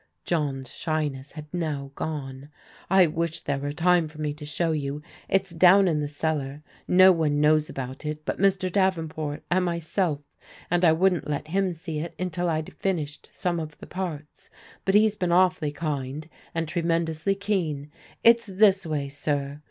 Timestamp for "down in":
5.51-5.99